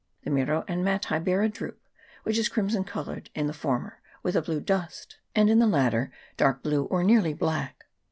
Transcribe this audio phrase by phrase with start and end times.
[0.23, 1.87] The miro and matai bear a drupe,
[2.23, 6.11] which is crimson coloured in the former, with a blue dust, and in the latter
[6.37, 7.85] dark blue, or nearly black.